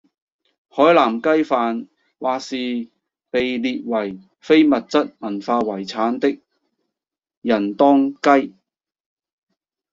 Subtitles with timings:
[0.67, 2.89] 海南雞飯或是
[3.29, 6.41] 被列為非物質文化遺產的
[7.41, 8.55] 仁當雞